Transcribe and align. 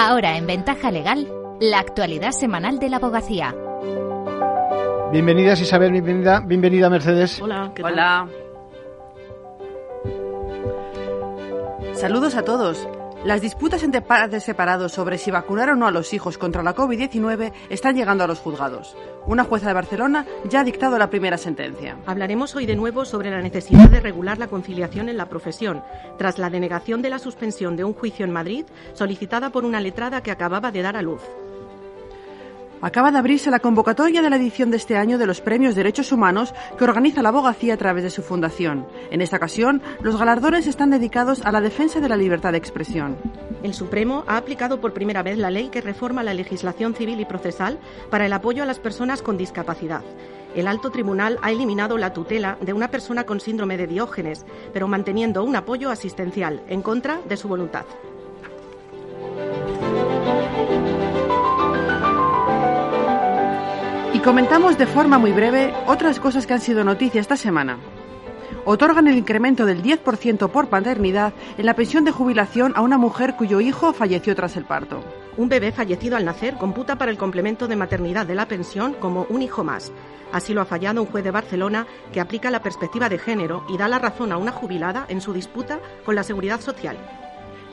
Ahora 0.00 0.36
en 0.36 0.46
Ventaja 0.46 0.92
Legal, 0.92 1.26
la 1.58 1.80
actualidad 1.80 2.30
semanal 2.30 2.78
de 2.78 2.88
la 2.88 2.98
abogacía. 2.98 3.52
Bienvenidas 5.10 5.60
Isabel, 5.60 5.90
bienvenida, 5.90 6.38
bienvenida 6.38 6.88
Mercedes. 6.88 7.42
Hola, 7.42 7.72
¿qué 7.74 7.82
tal? 7.82 7.94
Hola. 7.94 8.28
Saludos 11.94 12.36
a 12.36 12.44
todos. 12.44 12.86
Las 13.24 13.40
disputas 13.40 13.82
entre 13.82 14.00
padres 14.00 14.44
separados 14.44 14.92
sobre 14.92 15.18
si 15.18 15.32
vacunar 15.32 15.70
o 15.70 15.76
no 15.76 15.88
a 15.88 15.90
los 15.90 16.14
hijos 16.14 16.38
contra 16.38 16.62
la 16.62 16.76
COVID-19 16.76 17.52
están 17.68 17.96
llegando 17.96 18.22
a 18.22 18.28
los 18.28 18.38
juzgados. 18.38 18.96
Una 19.26 19.42
jueza 19.42 19.66
de 19.66 19.74
Barcelona 19.74 20.24
ya 20.48 20.60
ha 20.60 20.64
dictado 20.64 20.98
la 20.98 21.10
primera 21.10 21.36
sentencia. 21.36 21.96
Hablaremos 22.06 22.54
hoy 22.54 22.64
de 22.64 22.76
nuevo 22.76 23.04
sobre 23.04 23.30
la 23.30 23.42
necesidad 23.42 23.90
de 23.90 24.00
regular 24.00 24.38
la 24.38 24.46
conciliación 24.46 25.08
en 25.08 25.16
la 25.16 25.28
profesión, 25.28 25.82
tras 26.16 26.38
la 26.38 26.48
denegación 26.48 27.02
de 27.02 27.10
la 27.10 27.18
suspensión 27.18 27.74
de 27.76 27.82
un 27.82 27.92
juicio 27.92 28.24
en 28.24 28.30
Madrid 28.30 28.66
solicitada 28.92 29.50
por 29.50 29.64
una 29.64 29.80
letrada 29.80 30.22
que 30.22 30.30
acababa 30.30 30.70
de 30.70 30.82
dar 30.82 30.96
a 30.96 31.02
luz. 31.02 31.22
Acaba 32.80 33.10
de 33.10 33.18
abrirse 33.18 33.50
la 33.50 33.58
convocatoria 33.58 34.22
de 34.22 34.30
la 34.30 34.36
edición 34.36 34.70
de 34.70 34.76
este 34.76 34.96
año 34.96 35.18
de 35.18 35.26
los 35.26 35.40
Premios 35.40 35.74
Derechos 35.74 36.12
Humanos 36.12 36.54
que 36.78 36.84
organiza 36.84 37.22
la 37.22 37.30
abogacía 37.30 37.74
a 37.74 37.76
través 37.76 38.04
de 38.04 38.10
su 38.10 38.22
fundación. 38.22 38.86
En 39.10 39.20
esta 39.20 39.36
ocasión, 39.36 39.82
los 40.00 40.16
galardones 40.16 40.68
están 40.68 40.90
dedicados 40.90 41.44
a 41.44 41.50
la 41.50 41.60
defensa 41.60 41.98
de 41.98 42.08
la 42.08 42.16
libertad 42.16 42.52
de 42.52 42.58
expresión. 42.58 43.16
El 43.64 43.74
Supremo 43.74 44.22
ha 44.28 44.36
aplicado 44.36 44.80
por 44.80 44.92
primera 44.92 45.24
vez 45.24 45.38
la 45.38 45.50
ley 45.50 45.70
que 45.70 45.80
reforma 45.80 46.22
la 46.22 46.34
legislación 46.34 46.94
civil 46.94 47.18
y 47.18 47.24
procesal 47.24 47.80
para 48.10 48.26
el 48.26 48.32
apoyo 48.32 48.62
a 48.62 48.66
las 48.66 48.78
personas 48.78 49.22
con 49.22 49.36
discapacidad. 49.36 50.04
El 50.54 50.68
alto 50.68 50.90
tribunal 50.90 51.38
ha 51.42 51.50
eliminado 51.50 51.98
la 51.98 52.12
tutela 52.12 52.58
de 52.60 52.72
una 52.72 52.92
persona 52.92 53.24
con 53.24 53.40
síndrome 53.40 53.76
de 53.76 53.88
Diógenes, 53.88 54.46
pero 54.72 54.86
manteniendo 54.86 55.42
un 55.42 55.56
apoyo 55.56 55.90
asistencial 55.90 56.62
en 56.68 56.82
contra 56.82 57.20
de 57.28 57.36
su 57.36 57.48
voluntad. 57.48 57.86
Comentamos 64.28 64.76
de 64.76 64.86
forma 64.86 65.16
muy 65.16 65.32
breve 65.32 65.72
otras 65.86 66.20
cosas 66.20 66.46
que 66.46 66.52
han 66.52 66.60
sido 66.60 66.84
noticia 66.84 67.18
esta 67.18 67.34
semana. 67.34 67.78
Otorgan 68.66 69.08
el 69.08 69.16
incremento 69.16 69.64
del 69.64 69.82
10% 69.82 70.50
por 70.50 70.68
paternidad 70.68 71.32
en 71.56 71.64
la 71.64 71.72
pensión 71.72 72.04
de 72.04 72.10
jubilación 72.10 72.74
a 72.76 72.82
una 72.82 72.98
mujer 72.98 73.36
cuyo 73.36 73.62
hijo 73.62 73.94
falleció 73.94 74.36
tras 74.36 74.58
el 74.58 74.66
parto. 74.66 75.02
Un 75.38 75.48
bebé 75.48 75.72
fallecido 75.72 76.14
al 76.14 76.26
nacer 76.26 76.58
computa 76.58 76.98
para 76.98 77.10
el 77.10 77.16
complemento 77.16 77.68
de 77.68 77.76
maternidad 77.76 78.26
de 78.26 78.34
la 78.34 78.46
pensión 78.46 78.92
como 78.92 79.24
un 79.30 79.40
hijo 79.40 79.64
más. 79.64 79.92
Así 80.30 80.52
lo 80.52 80.60
ha 80.60 80.66
fallado 80.66 81.00
un 81.00 81.08
juez 81.08 81.24
de 81.24 81.30
Barcelona 81.30 81.86
que 82.12 82.20
aplica 82.20 82.50
la 82.50 82.60
perspectiva 82.60 83.08
de 83.08 83.16
género 83.16 83.64
y 83.70 83.78
da 83.78 83.88
la 83.88 83.98
razón 83.98 84.30
a 84.32 84.36
una 84.36 84.52
jubilada 84.52 85.06
en 85.08 85.22
su 85.22 85.32
disputa 85.32 85.80
con 86.04 86.14
la 86.14 86.22
seguridad 86.22 86.60
social. 86.60 86.98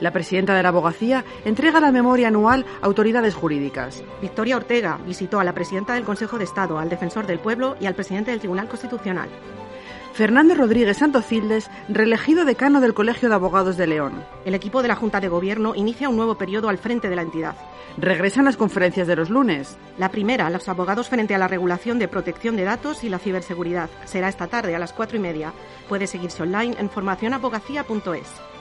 La 0.00 0.12
presidenta 0.12 0.54
de 0.54 0.62
la 0.62 0.68
abogacía 0.68 1.24
entrega 1.44 1.80
la 1.80 1.92
memoria 1.92 2.28
anual 2.28 2.66
a 2.82 2.86
autoridades 2.86 3.34
jurídicas. 3.34 4.02
Victoria 4.20 4.56
Ortega 4.56 4.98
visitó 5.06 5.40
a 5.40 5.44
la 5.44 5.54
presidenta 5.54 5.94
del 5.94 6.04
Consejo 6.04 6.38
de 6.38 6.44
Estado, 6.44 6.78
al 6.78 6.90
defensor 6.90 7.26
del 7.26 7.38
pueblo 7.38 7.76
y 7.80 7.86
al 7.86 7.94
presidente 7.94 8.30
del 8.30 8.40
Tribunal 8.40 8.68
Constitucional. 8.68 9.28
Fernando 10.16 10.54
Rodríguez 10.54 10.96
Santocildes, 10.96 11.70
reelegido 11.90 12.46
decano 12.46 12.80
del 12.80 12.94
Colegio 12.94 13.28
de 13.28 13.34
Abogados 13.34 13.76
de 13.76 13.86
León. 13.86 14.24
El 14.46 14.54
equipo 14.54 14.80
de 14.80 14.88
la 14.88 14.96
Junta 14.96 15.20
de 15.20 15.28
Gobierno 15.28 15.74
inicia 15.74 16.08
un 16.08 16.16
nuevo 16.16 16.36
periodo 16.36 16.70
al 16.70 16.78
frente 16.78 17.10
de 17.10 17.16
la 17.16 17.20
entidad. 17.20 17.54
Regresan 17.98 18.46
las 18.46 18.56
conferencias 18.56 19.06
de 19.06 19.16
los 19.16 19.28
lunes. 19.28 19.76
La 19.98 20.10
primera, 20.10 20.48
los 20.48 20.70
abogados 20.70 21.10
frente 21.10 21.34
a 21.34 21.38
la 21.38 21.48
regulación 21.48 21.98
de 21.98 22.08
protección 22.08 22.56
de 22.56 22.64
datos 22.64 23.04
y 23.04 23.10
la 23.10 23.18
ciberseguridad. 23.18 23.90
Será 24.06 24.30
esta 24.30 24.46
tarde 24.46 24.74
a 24.74 24.78
las 24.78 24.94
cuatro 24.94 25.18
y 25.18 25.20
media. 25.20 25.52
Puede 25.86 26.06
seguirse 26.06 26.42
online 26.42 26.76
en 26.78 26.88
formacionabogacía.es. 26.88 28.55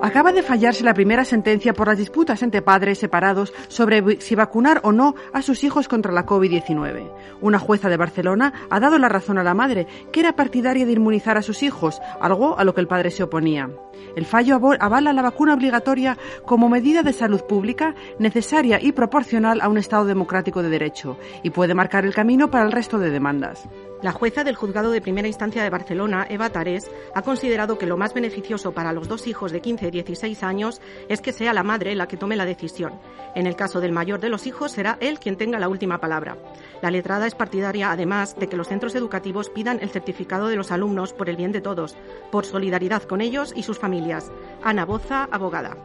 Acaba 0.00 0.32
de 0.32 0.44
fallarse 0.44 0.84
la 0.84 0.94
primera 0.94 1.24
sentencia 1.24 1.72
por 1.74 1.88
las 1.88 1.98
disputas 1.98 2.42
entre 2.44 2.62
padres 2.62 2.98
separados 2.98 3.52
sobre 3.66 4.20
si 4.20 4.36
vacunar 4.36 4.80
o 4.84 4.92
no 4.92 5.16
a 5.32 5.42
sus 5.42 5.64
hijos 5.64 5.88
contra 5.88 6.12
la 6.12 6.24
COVID-19. 6.24 7.10
Una 7.40 7.58
jueza 7.58 7.88
de 7.88 7.96
Barcelona 7.96 8.52
ha 8.70 8.78
dado 8.78 8.96
la 8.98 9.08
razón 9.08 9.38
a 9.38 9.42
la 9.42 9.54
madre, 9.54 9.88
que 10.12 10.20
era 10.20 10.36
partidaria 10.36 10.86
de 10.86 10.92
inmunizar 10.92 11.36
a 11.36 11.42
sus 11.42 11.64
hijos, 11.64 12.00
algo 12.20 12.56
a 12.56 12.62
lo 12.62 12.74
que 12.74 12.80
el 12.80 12.86
padre 12.86 13.10
se 13.10 13.24
oponía. 13.24 13.70
El 14.14 14.24
fallo 14.24 14.60
avala 14.78 15.12
la 15.12 15.22
vacuna 15.22 15.54
obligatoria 15.54 16.16
como 16.44 16.68
medida 16.68 17.02
de 17.02 17.12
salud 17.12 17.42
pública 17.42 17.96
necesaria 18.20 18.78
y 18.80 18.92
proporcional 18.92 19.60
a 19.60 19.68
un 19.68 19.78
Estado 19.78 20.04
democrático 20.04 20.62
de 20.62 20.70
derecho 20.70 21.18
y 21.42 21.50
puede 21.50 21.74
marcar 21.74 22.04
el 22.04 22.14
camino 22.14 22.50
para 22.52 22.64
el 22.64 22.72
resto 22.72 22.98
de 22.98 23.10
demandas. 23.10 23.68
La 24.00 24.12
jueza 24.12 24.44
del 24.44 24.54
Juzgado 24.54 24.92
de 24.92 25.00
Primera 25.00 25.26
Instancia 25.26 25.64
de 25.64 25.70
Barcelona, 25.70 26.24
Eva 26.30 26.50
Tarés, 26.50 26.88
ha 27.16 27.22
considerado 27.22 27.78
que 27.78 27.86
lo 27.86 27.96
más 27.96 28.14
beneficioso 28.14 28.70
para 28.70 28.92
los 28.92 29.08
dos 29.08 29.26
hijos 29.26 29.50
de 29.50 29.60
15 29.60 29.88
y 29.88 29.90
16 29.90 30.44
años 30.44 30.80
es 31.08 31.20
que 31.20 31.32
sea 31.32 31.52
la 31.52 31.64
madre 31.64 31.96
la 31.96 32.06
que 32.06 32.16
tome 32.16 32.36
la 32.36 32.44
decisión. 32.44 33.00
En 33.34 33.48
el 33.48 33.56
caso 33.56 33.80
del 33.80 33.90
mayor 33.90 34.20
de 34.20 34.28
los 34.28 34.46
hijos, 34.46 34.70
será 34.70 34.98
él 35.00 35.18
quien 35.18 35.36
tenga 35.36 35.58
la 35.58 35.68
última 35.68 35.98
palabra. 35.98 36.38
La 36.80 36.92
letrada 36.92 37.26
es 37.26 37.34
partidaria, 37.34 37.90
además, 37.90 38.36
de 38.38 38.48
que 38.48 38.56
los 38.56 38.68
centros 38.68 38.94
educativos 38.94 39.50
pidan 39.50 39.80
el 39.82 39.90
certificado 39.90 40.46
de 40.46 40.54
los 40.54 40.70
alumnos 40.70 41.12
por 41.12 41.28
el 41.28 41.36
bien 41.36 41.50
de 41.50 41.60
todos, 41.60 41.96
por 42.30 42.46
solidaridad 42.46 43.02
con 43.02 43.20
ellos 43.20 43.52
y 43.56 43.64
sus 43.64 43.80
familias. 43.80 44.30
Ana 44.62 44.84
Boza, 44.84 45.28
abogada 45.30 45.76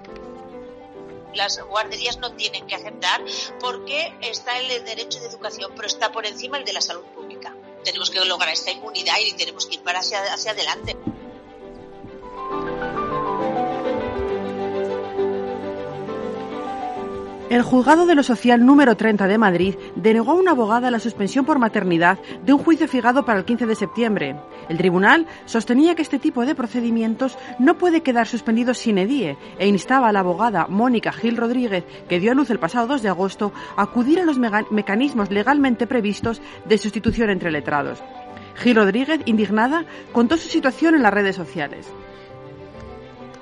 las 1.33 1.59
guarderías 1.63 2.19
no 2.19 2.35
tienen 2.35 2.67
que 2.67 2.75
aceptar 2.75 3.23
porque 3.59 4.13
está 4.21 4.59
el 4.59 4.85
derecho 4.85 5.19
de 5.19 5.25
educación, 5.25 5.71
pero 5.75 5.87
está 5.87 6.11
por 6.11 6.27
encima 6.27 6.59
el 6.59 6.63
de 6.63 6.73
la 6.73 6.81
salud 6.81 7.01
pública 7.15 7.55
tenemos 7.83 8.09
que 8.09 8.19
lograr 8.25 8.53
esta 8.53 8.71
inmunidad 8.71 9.15
y 9.25 9.33
tenemos 9.33 9.65
que 9.65 9.75
ir 9.75 9.81
para 9.81 9.99
hacia, 9.99 10.21
hacia 10.33 10.51
adelante. 10.51 10.95
El 17.53 17.61
juzgado 17.61 18.07
de 18.07 18.15
lo 18.15 18.23
social 18.23 18.65
número 18.65 18.97
30 18.97 19.27
de 19.27 19.37
Madrid 19.37 19.75
denegó 19.95 20.31
a 20.31 20.33
una 20.33 20.53
abogada 20.53 20.89
la 20.89 20.97
suspensión 20.97 21.45
por 21.45 21.59
maternidad 21.59 22.17
de 22.43 22.51
un 22.51 22.57
juicio 22.57 22.87
fijado 22.87 23.25
para 23.25 23.37
el 23.37 23.45
15 23.45 23.67
de 23.67 23.75
septiembre. 23.75 24.35
El 24.69 24.79
tribunal 24.79 25.27
sostenía 25.45 25.93
que 25.93 26.01
este 26.01 26.17
tipo 26.17 26.47
de 26.47 26.55
procedimientos 26.55 27.37
no 27.59 27.77
puede 27.77 28.01
quedar 28.01 28.25
suspendido 28.25 28.73
sin 28.73 28.97
edie 28.97 29.37
e 29.59 29.67
instaba 29.67 30.09
a 30.09 30.11
la 30.11 30.21
abogada 30.21 30.65
Mónica 30.67 31.11
Gil 31.11 31.37
Rodríguez, 31.37 31.83
que 32.09 32.19
dio 32.19 32.31
a 32.31 32.33
luz 32.33 32.49
el 32.49 32.57
pasado 32.57 32.87
2 32.87 33.03
de 33.03 33.09
agosto, 33.09 33.53
a 33.77 33.83
acudir 33.83 34.19
a 34.19 34.25
los 34.25 34.39
mecanismos 34.39 35.29
legalmente 35.29 35.85
previstos 35.85 36.41
de 36.65 36.79
sustitución 36.79 37.29
entre 37.29 37.51
letrados. 37.51 38.01
Gil 38.55 38.77
Rodríguez, 38.77 39.19
indignada, 39.25 39.85
contó 40.11 40.37
su 40.37 40.49
situación 40.49 40.95
en 40.95 41.03
las 41.03 41.13
redes 41.13 41.35
sociales. 41.35 41.87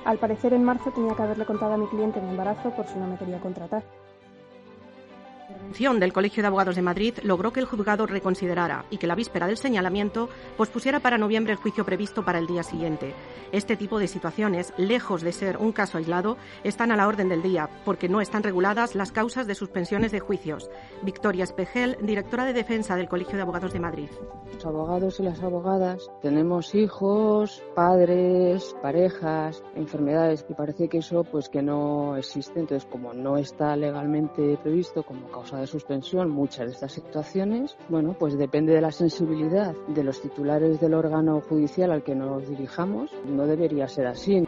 Al 0.04 0.18
parecer 0.18 0.52
en 0.52 0.66
marzo 0.66 0.92
tenía 0.92 1.16
que 1.16 1.22
haberle 1.22 1.46
contado 1.46 1.76
a 1.76 1.78
mi 1.78 1.88
cliente 1.88 2.20
mi 2.20 2.32
embarazo 2.32 2.72
por 2.72 2.88
si 2.88 2.98
no 2.98 3.08
me 3.08 3.18
quería 3.18 3.40
contratar 3.40 3.84
intervención 5.72 6.02
del 6.02 6.12
Colegio 6.12 6.44
de 6.44 6.48
Abogados 6.48 6.76
de 6.76 6.82
Madrid 6.82 7.14
logró 7.24 7.54
que 7.54 7.62
el 7.62 7.66
juzgado 7.66 8.06
reconsiderara 8.06 8.84
y 8.90 8.98
que 8.98 9.08
la 9.08 9.16
víspera 9.16 9.48
del 9.48 9.56
señalamiento 9.56 10.28
pospusiera 10.58 11.00
para 11.00 11.18
noviembre 11.18 11.54
el 11.54 11.60
juicio 11.60 11.86
previsto 11.86 12.26
para 12.26 12.40
el 12.40 12.48
día 12.48 12.62
siguiente. 12.62 13.14
Este 13.54 13.78
tipo 13.78 13.98
de 13.98 14.10
situaciones, 14.10 14.74
lejos 14.76 15.22
de 15.22 15.32
ser 15.32 15.56
un 15.56 15.72
caso 15.72 15.98
aislado, 15.98 16.36
están 16.66 16.92
a 16.92 16.98
la 16.98 17.08
orden 17.08 17.30
del 17.30 17.42
día 17.42 17.70
porque 17.86 18.10
no 18.10 18.20
están 18.20 18.44
reguladas 18.44 18.96
las 18.96 19.14
causas 19.14 19.48
de 19.48 19.56
suspensiones 19.56 20.12
de 20.12 20.20
juicios. 20.20 20.70
Victoria 21.04 21.46
Espejel, 21.46 21.98
directora 22.02 22.44
de 22.44 22.52
defensa 22.52 22.98
del 22.98 23.08
Colegio 23.08 23.38
de 23.38 23.44
Abogados 23.44 23.72
de 23.72 23.80
Madrid. 23.80 24.10
Los 24.54 24.66
abogados 24.66 25.22
y 25.22 25.24
las 25.24 25.42
abogadas 25.42 26.12
tenemos 26.22 26.76
hijos, 26.76 27.64
padres, 27.76 28.76
parejas, 28.82 29.64
enfermedades 29.76 30.46
y 30.50 30.54
parece 30.54 30.90
que 30.90 30.98
eso 30.98 31.24
pues 31.24 31.48
que 31.48 31.62
no 31.62 32.18
existe. 32.18 32.60
Entonces, 32.60 32.86
como 32.92 33.14
no 33.14 33.38
está 33.38 33.78
legalmente 33.78 34.58
previsto 34.62 35.04
como 35.04 35.30
causa 35.30 35.61
de 35.62 35.68
suspensión 35.68 36.30
muchas 36.30 36.66
de 36.66 36.74
estas 36.74 36.92
situaciones, 36.92 37.78
bueno, 37.90 38.16
pues 38.18 38.38
depende 38.38 38.74
de 38.74 38.82
la 38.82 38.92
sensibilidad 38.92 39.74
de 39.88 40.04
los 40.04 40.22
titulares 40.22 40.80
del 40.80 40.94
órgano 40.94 41.42
judicial 41.42 41.92
al 41.92 42.04
que 42.04 42.16
nos 42.16 42.48
dirijamos. 42.48 43.12
No 43.26 43.48
debería 43.48 43.88
ser 43.88 44.08
así. 44.08 44.44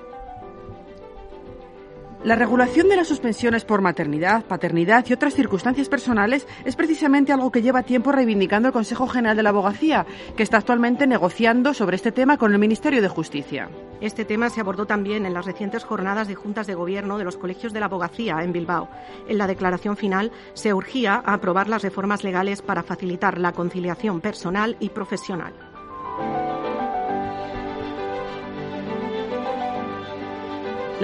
La 2.23 2.37
regulación 2.37 2.87
de 2.87 2.95
las 2.95 3.09
suspensiones 3.09 3.65
por 3.65 3.81
maternidad, 3.81 4.45
paternidad 4.45 5.05
y 5.09 5.11
otras 5.11 5.33
circunstancias 5.33 5.89
personales 5.89 6.47
es 6.63 6.77
precisamente 6.77 7.33
algo 7.33 7.51
que 7.51 7.61
lleva 7.61 7.83
tiempo 7.83 8.13
reivindicando 8.13 8.69
el 8.69 8.73
Consejo 8.73 9.09
General 9.09 9.35
de 9.35 9.43
la 9.43 9.49
Abogacía, 9.49 10.05
que 10.37 10.43
está 10.43 10.59
actualmente 10.59 11.05
negociando 11.05 11.73
sobre 11.73 11.97
este 11.97 12.13
tema 12.13 12.37
con 12.37 12.53
el 12.53 12.59
Ministerio 12.59 13.01
de 13.01 13.09
Justicia. 13.09 13.69
Este 13.99 14.23
tema 14.23 14.49
se 14.49 14.61
abordó 14.61 14.85
también 14.85 15.25
en 15.25 15.33
las 15.33 15.45
recientes 15.45 15.83
jornadas 15.83 16.29
de 16.29 16.35
juntas 16.35 16.65
de 16.65 16.75
gobierno 16.75 17.17
de 17.17 17.25
los 17.25 17.35
colegios 17.35 17.73
de 17.73 17.81
la 17.81 17.87
abogacía 17.87 18.41
en 18.41 18.53
Bilbao. 18.53 18.87
En 19.27 19.37
la 19.37 19.45
declaración 19.45 19.97
final 19.97 20.31
se 20.53 20.73
urgía 20.73 21.15
a 21.15 21.33
aprobar 21.33 21.67
las 21.67 21.83
reformas 21.83 22.23
legales 22.23 22.61
para 22.61 22.83
facilitar 22.83 23.37
la 23.37 23.51
conciliación 23.51 24.21
personal 24.21 24.77
y 24.79 24.89
profesional. 24.89 25.72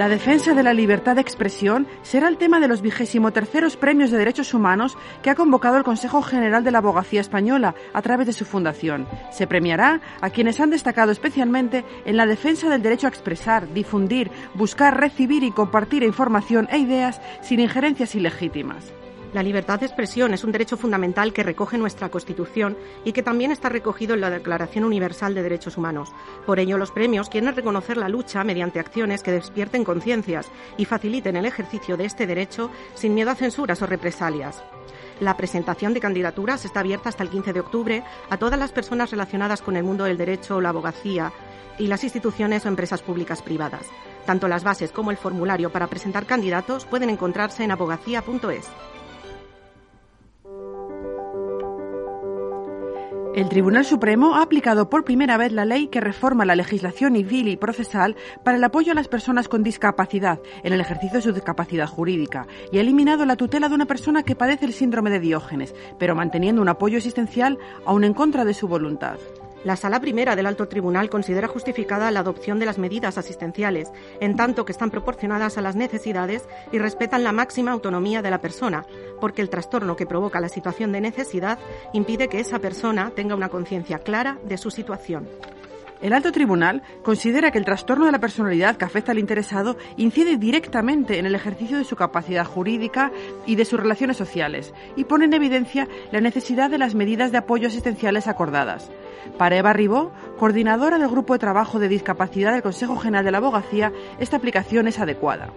La 0.00 0.08
defensa 0.08 0.54
de 0.54 0.62
la 0.62 0.72
libertad 0.72 1.16
de 1.16 1.20
expresión 1.20 1.86
será 2.00 2.28
el 2.28 2.38
tema 2.38 2.58
de 2.58 2.68
los 2.68 2.80
vigésimo 2.80 3.34
terceros 3.34 3.76
premios 3.76 4.10
de 4.10 4.16
derechos 4.16 4.54
humanos 4.54 4.96
que 5.22 5.28
ha 5.28 5.34
convocado 5.34 5.76
el 5.76 5.84
Consejo 5.84 6.22
General 6.22 6.64
de 6.64 6.70
la 6.70 6.78
Abogacía 6.78 7.20
Española 7.20 7.74
a 7.92 8.00
través 8.00 8.26
de 8.26 8.32
su 8.32 8.46
fundación. 8.46 9.06
Se 9.30 9.46
premiará 9.46 10.00
a 10.22 10.30
quienes 10.30 10.58
han 10.58 10.70
destacado 10.70 11.12
especialmente 11.12 11.84
en 12.06 12.16
la 12.16 12.24
defensa 12.24 12.70
del 12.70 12.80
derecho 12.80 13.08
a 13.08 13.10
expresar, 13.10 13.70
difundir, 13.74 14.30
buscar, 14.54 14.98
recibir 14.98 15.42
y 15.42 15.52
compartir 15.52 16.02
información 16.02 16.66
e 16.72 16.78
ideas 16.78 17.20
sin 17.42 17.60
injerencias 17.60 18.14
ilegítimas. 18.14 18.94
La 19.32 19.44
libertad 19.44 19.78
de 19.78 19.86
expresión 19.86 20.34
es 20.34 20.42
un 20.42 20.50
derecho 20.50 20.76
fundamental 20.76 21.32
que 21.32 21.44
recoge 21.44 21.78
nuestra 21.78 22.08
Constitución 22.08 22.76
y 23.04 23.12
que 23.12 23.22
también 23.22 23.52
está 23.52 23.68
recogido 23.68 24.14
en 24.14 24.20
la 24.20 24.28
Declaración 24.28 24.82
Universal 24.82 25.34
de 25.34 25.44
Derechos 25.44 25.76
Humanos. 25.76 26.12
Por 26.46 26.58
ello, 26.58 26.76
los 26.78 26.90
premios 26.90 27.28
quieren 27.28 27.54
reconocer 27.54 27.96
la 27.96 28.08
lucha 28.08 28.42
mediante 28.42 28.80
acciones 28.80 29.22
que 29.22 29.30
despierten 29.30 29.84
conciencias 29.84 30.50
y 30.76 30.84
faciliten 30.84 31.36
el 31.36 31.46
ejercicio 31.46 31.96
de 31.96 32.06
este 32.06 32.26
derecho 32.26 32.72
sin 32.94 33.14
miedo 33.14 33.30
a 33.30 33.36
censuras 33.36 33.80
o 33.82 33.86
represalias. 33.86 34.64
La 35.20 35.36
presentación 35.36 35.94
de 35.94 36.00
candidaturas 36.00 36.64
está 36.64 36.80
abierta 36.80 37.08
hasta 37.08 37.22
el 37.22 37.30
15 37.30 37.52
de 37.52 37.60
octubre 37.60 38.02
a 38.30 38.36
todas 38.36 38.58
las 38.58 38.72
personas 38.72 39.12
relacionadas 39.12 39.62
con 39.62 39.76
el 39.76 39.84
mundo 39.84 40.04
del 40.04 40.18
derecho 40.18 40.56
o 40.56 40.60
la 40.60 40.70
abogacía 40.70 41.32
y 41.78 41.86
las 41.86 42.02
instituciones 42.02 42.64
o 42.64 42.68
empresas 42.68 43.02
públicas 43.02 43.42
privadas. 43.42 43.86
Tanto 44.26 44.48
las 44.48 44.64
bases 44.64 44.90
como 44.90 45.12
el 45.12 45.16
formulario 45.16 45.70
para 45.70 45.86
presentar 45.86 46.26
candidatos 46.26 46.84
pueden 46.84 47.10
encontrarse 47.10 47.62
en 47.62 47.70
abogacía.es. 47.70 48.68
El 53.40 53.48
Tribunal 53.48 53.86
Supremo 53.86 54.34
ha 54.34 54.42
aplicado 54.42 54.90
por 54.90 55.02
primera 55.02 55.38
vez 55.38 55.50
la 55.50 55.64
ley 55.64 55.86
que 55.86 56.02
reforma 56.02 56.44
la 56.44 56.54
legislación 56.54 57.14
civil 57.14 57.48
y 57.48 57.56
procesal 57.56 58.14
para 58.44 58.58
el 58.58 58.64
apoyo 58.64 58.92
a 58.92 58.94
las 58.94 59.08
personas 59.08 59.48
con 59.48 59.62
discapacidad 59.62 60.40
en 60.62 60.74
el 60.74 60.80
ejercicio 60.82 61.16
de 61.16 61.22
su 61.22 61.32
discapacidad 61.32 61.86
jurídica 61.86 62.46
y 62.70 62.76
ha 62.76 62.82
eliminado 62.82 63.24
la 63.24 63.36
tutela 63.36 63.70
de 63.70 63.76
una 63.76 63.86
persona 63.86 64.24
que 64.24 64.36
padece 64.36 64.66
el 64.66 64.74
síndrome 64.74 65.08
de 65.08 65.20
Diógenes, 65.20 65.74
pero 65.98 66.14
manteniendo 66.14 66.60
un 66.60 66.68
apoyo 66.68 66.98
existencial 66.98 67.56
aún 67.86 68.04
en 68.04 68.12
contra 68.12 68.44
de 68.44 68.52
su 68.52 68.68
voluntad. 68.68 69.16
La 69.62 69.76
Sala 69.76 70.00
Primera 70.00 70.36
del 70.36 70.46
Alto 70.46 70.68
Tribunal 70.68 71.10
considera 71.10 71.46
justificada 71.46 72.10
la 72.10 72.20
adopción 72.20 72.58
de 72.58 72.64
las 72.64 72.78
medidas 72.78 73.18
asistenciales, 73.18 73.92
en 74.18 74.34
tanto 74.34 74.64
que 74.64 74.72
están 74.72 74.90
proporcionadas 74.90 75.58
a 75.58 75.60
las 75.60 75.76
necesidades 75.76 76.48
y 76.72 76.78
respetan 76.78 77.24
la 77.24 77.32
máxima 77.32 77.72
autonomía 77.72 78.22
de 78.22 78.30
la 78.30 78.40
persona, 78.40 78.86
porque 79.20 79.42
el 79.42 79.50
trastorno 79.50 79.96
que 79.96 80.06
provoca 80.06 80.40
la 80.40 80.48
situación 80.48 80.92
de 80.92 81.02
necesidad 81.02 81.58
impide 81.92 82.28
que 82.28 82.40
esa 82.40 82.58
persona 82.58 83.12
tenga 83.14 83.34
una 83.34 83.50
conciencia 83.50 83.98
clara 83.98 84.38
de 84.44 84.56
su 84.56 84.70
situación. 84.70 85.28
El 86.00 86.14
alto 86.14 86.32
tribunal 86.32 86.82
considera 87.02 87.50
que 87.50 87.58
el 87.58 87.66
trastorno 87.66 88.06
de 88.06 88.12
la 88.12 88.20
personalidad 88.20 88.76
que 88.76 88.86
afecta 88.86 89.12
al 89.12 89.18
interesado 89.18 89.76
incide 89.98 90.38
directamente 90.38 91.18
en 91.18 91.26
el 91.26 91.34
ejercicio 91.34 91.76
de 91.76 91.84
su 91.84 91.94
capacidad 91.94 92.46
jurídica 92.46 93.12
y 93.44 93.56
de 93.56 93.66
sus 93.66 93.78
relaciones 93.78 94.16
sociales 94.16 94.72
y 94.96 95.04
pone 95.04 95.26
en 95.26 95.34
evidencia 95.34 95.88
la 96.10 96.20
necesidad 96.20 96.70
de 96.70 96.78
las 96.78 96.94
medidas 96.94 97.32
de 97.32 97.38
apoyo 97.38 97.68
asistenciales 97.68 98.28
acordadas. 98.28 98.90
Para 99.36 99.56
Eva 99.56 99.74
Ribó, 99.74 100.10
coordinadora 100.38 100.98
del 100.98 101.08
Grupo 101.08 101.34
de 101.34 101.38
Trabajo 101.38 101.78
de 101.78 101.88
Discapacidad 101.88 102.52
del 102.52 102.62
Consejo 102.62 102.96
General 102.96 103.24
de 103.24 103.32
la 103.32 103.38
Abogacía, 103.38 103.92
esta 104.18 104.38
aplicación 104.38 104.88
es 104.88 104.98
adecuada. 104.98 105.50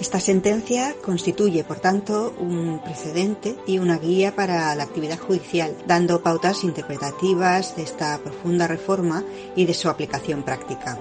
Esta 0.00 0.20
sentencia 0.20 0.94
constituye, 1.02 1.64
por 1.64 1.78
tanto, 1.80 2.34
un 2.38 2.80
precedente 2.84 3.56
y 3.66 3.78
una 3.78 3.96
guía 3.98 4.36
para 4.36 4.74
la 4.74 4.84
actividad 4.84 5.18
judicial, 5.18 5.74
dando 5.86 6.22
pautas 6.22 6.64
interpretativas 6.64 7.76
de 7.76 7.82
esta 7.82 8.18
profunda 8.18 8.66
reforma 8.66 9.24
y 9.54 9.64
de 9.64 9.72
su 9.72 9.88
aplicación 9.88 10.42
práctica. 10.42 10.98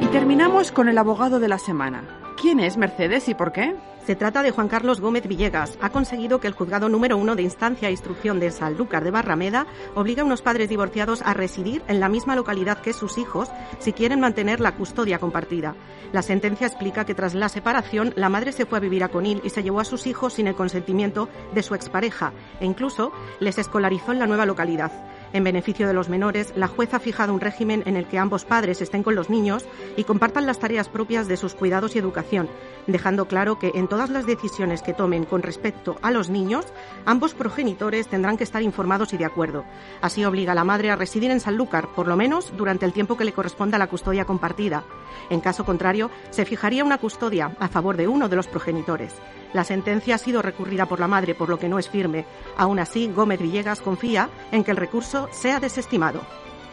Y 0.00 0.06
terminamos 0.06 0.72
con 0.72 0.88
el 0.88 0.96
abogado 0.96 1.38
de 1.38 1.48
la 1.48 1.58
semana. 1.58 2.15
¿Quién 2.36 2.60
es 2.60 2.76
Mercedes 2.76 3.30
y 3.30 3.34
por 3.34 3.50
qué? 3.50 3.74
Se 4.06 4.14
trata 4.14 4.42
de 4.42 4.50
Juan 4.50 4.68
Carlos 4.68 5.00
Gómez 5.00 5.26
Villegas. 5.26 5.78
Ha 5.80 5.88
conseguido 5.88 6.38
que 6.38 6.46
el 6.46 6.52
juzgado 6.52 6.90
número 6.90 7.16
uno 7.16 7.34
de 7.34 7.42
instancia 7.42 7.88
e 7.88 7.92
instrucción 7.92 8.38
de 8.38 8.50
Sanlúcar 8.50 9.02
de 9.02 9.10
Barrameda 9.10 9.66
obligue 9.94 10.20
a 10.20 10.24
unos 10.24 10.42
padres 10.42 10.68
divorciados 10.68 11.22
a 11.22 11.32
residir 11.32 11.82
en 11.88 11.98
la 11.98 12.10
misma 12.10 12.36
localidad 12.36 12.82
que 12.82 12.92
sus 12.92 13.16
hijos 13.16 13.48
si 13.78 13.94
quieren 13.94 14.20
mantener 14.20 14.60
la 14.60 14.76
custodia 14.76 15.18
compartida. 15.18 15.74
La 16.12 16.20
sentencia 16.22 16.66
explica 16.66 17.06
que 17.06 17.14
tras 17.14 17.34
la 17.34 17.48
separación 17.48 18.12
la 18.16 18.28
madre 18.28 18.52
se 18.52 18.66
fue 18.66 18.78
a 18.78 18.82
vivir 18.82 19.02
a 19.02 19.08
Conil 19.08 19.40
y 19.42 19.50
se 19.50 19.62
llevó 19.62 19.80
a 19.80 19.84
sus 19.84 20.06
hijos 20.06 20.34
sin 20.34 20.46
el 20.46 20.54
consentimiento 20.54 21.30
de 21.54 21.62
su 21.62 21.74
expareja 21.74 22.32
e 22.60 22.66
incluso 22.66 23.12
les 23.40 23.58
escolarizó 23.58 24.12
en 24.12 24.18
la 24.18 24.26
nueva 24.26 24.46
localidad. 24.46 24.92
En 25.32 25.44
beneficio 25.44 25.86
de 25.86 25.92
los 25.92 26.08
menores, 26.08 26.52
la 26.56 26.68
jueza 26.68 26.96
ha 26.96 27.00
fijado 27.00 27.34
un 27.34 27.40
régimen 27.40 27.82
en 27.86 27.96
el 27.96 28.06
que 28.06 28.18
ambos 28.18 28.44
padres 28.44 28.80
estén 28.80 29.02
con 29.02 29.14
los 29.14 29.28
niños 29.28 29.64
y 29.96 30.04
compartan 30.04 30.46
las 30.46 30.58
tareas 30.58 30.88
propias 30.88 31.28
de 31.28 31.36
sus 31.36 31.54
cuidados 31.54 31.94
y 31.94 31.98
educación, 31.98 32.48
dejando 32.86 33.26
claro 33.26 33.58
que 33.58 33.72
en 33.74 33.88
todas 33.88 34.10
las 34.10 34.26
decisiones 34.26 34.82
que 34.82 34.94
tomen 34.94 35.24
con 35.24 35.42
respecto 35.42 35.96
a 36.02 36.10
los 36.10 36.30
niños, 36.30 36.66
ambos 37.04 37.34
progenitores 37.34 38.08
tendrán 38.08 38.36
que 38.36 38.44
estar 38.44 38.62
informados 38.62 39.12
y 39.12 39.16
de 39.16 39.24
acuerdo. 39.24 39.64
Así 40.00 40.24
obliga 40.24 40.52
a 40.52 40.54
la 40.54 40.64
madre 40.64 40.90
a 40.90 40.96
residir 40.96 41.30
en 41.30 41.40
Sanlúcar, 41.40 41.88
por 41.94 42.06
lo 42.06 42.16
menos 42.16 42.52
durante 42.56 42.86
el 42.86 42.92
tiempo 42.92 43.16
que 43.16 43.24
le 43.24 43.32
corresponda 43.32 43.76
a 43.76 43.80
la 43.80 43.88
custodia 43.88 44.24
compartida. 44.24 44.84
En 45.30 45.40
caso 45.40 45.64
contrario, 45.64 46.10
se 46.30 46.44
fijaría 46.44 46.84
una 46.84 46.98
custodia 46.98 47.56
a 47.58 47.68
favor 47.68 47.96
de 47.96 48.08
uno 48.08 48.28
de 48.28 48.36
los 48.36 48.46
progenitores. 48.46 49.14
La 49.52 49.64
sentencia 49.64 50.16
ha 50.16 50.18
sido 50.18 50.42
recurrida 50.42 50.86
por 50.86 51.00
la 51.00 51.08
madre, 51.08 51.34
por 51.34 51.48
lo 51.48 51.58
que 51.58 51.68
no 51.68 51.78
es 51.78 51.88
firme. 51.88 52.26
Aún 52.56 52.78
así, 52.78 53.08
Gómez 53.08 53.40
Villegas 53.40 53.80
confía 53.80 54.28
en 54.52 54.64
que 54.64 54.70
el 54.70 54.76
recurso 54.76 55.25
sea 55.32 55.60
desestimado. 55.60 56.20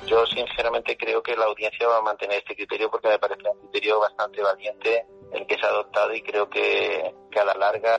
Yo 0.06 0.26
sinceramente 0.26 0.98
creo 0.98 1.24
que 1.24 1.36
la 1.36 1.46
audiencia 1.46 1.88
va 1.88 1.98
a 1.98 2.02
mantener 2.02 2.40
este 2.40 2.56
criterio 2.56 2.90
porque 2.92 3.08
me 3.08 3.20
parece 3.20 3.42
un 3.50 3.60
criterio 3.60 4.00
bastante 4.00 4.42
valiente 4.42 5.06
el 5.32 5.48
que 5.48 5.58
se 5.58 5.66
ha 5.66 5.70
adoptado 5.70 6.14
y 6.14 6.22
creo 6.22 6.50
que, 6.50 7.14
que 7.32 7.40
a 7.40 7.46
la 7.46 7.54
larga 7.56 7.98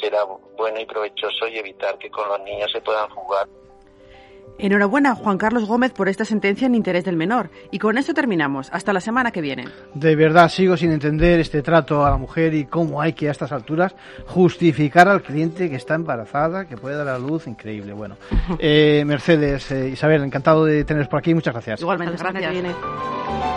será 0.00 0.24
bueno 0.24 0.80
y 0.80 0.86
provechoso 0.86 1.48
y 1.48 1.58
evitar 1.58 1.98
que 1.98 2.10
con 2.10 2.28
los 2.28 2.40
niños 2.40 2.70
se 2.70 2.80
puedan 2.80 3.08
jugar 3.10 3.48
Enhorabuena, 4.58 5.14
Juan 5.14 5.38
Carlos 5.38 5.66
Gómez, 5.66 5.92
por 5.92 6.08
esta 6.08 6.24
sentencia 6.24 6.66
en 6.66 6.74
interés 6.74 7.04
del 7.04 7.16
menor. 7.16 7.50
Y 7.70 7.78
con 7.78 7.98
esto 7.98 8.14
terminamos. 8.14 8.68
Hasta 8.72 8.92
la 8.92 9.00
semana 9.00 9.30
que 9.30 9.40
viene. 9.40 9.64
De 9.94 10.16
verdad, 10.16 10.48
sigo 10.48 10.76
sin 10.76 10.92
entender 10.92 11.40
este 11.40 11.62
trato 11.62 12.04
a 12.04 12.10
la 12.10 12.16
mujer 12.16 12.54
y 12.54 12.64
cómo 12.64 13.00
hay 13.00 13.12
que 13.12 13.28
a 13.28 13.30
estas 13.30 13.52
alturas 13.52 13.94
justificar 14.26 15.08
al 15.08 15.22
cliente 15.22 15.68
que 15.68 15.76
está 15.76 15.94
embarazada, 15.94 16.66
que 16.66 16.76
puede 16.76 16.96
dar 16.96 17.08
a 17.08 17.18
luz. 17.18 17.46
Increíble. 17.46 17.92
Bueno, 17.92 18.16
eh, 18.58 19.02
Mercedes, 19.06 19.70
eh, 19.72 19.90
Isabel, 19.90 20.22
encantado 20.22 20.64
de 20.64 20.84
teneros 20.84 21.08
por 21.08 21.18
aquí. 21.18 21.34
Muchas 21.34 21.54
gracias. 21.54 21.80
Igualmente, 21.80 22.16
gracias. 22.16 23.53